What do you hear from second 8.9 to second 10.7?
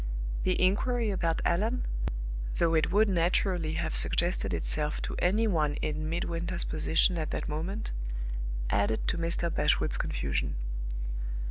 to Mr. Bashwood's confusion.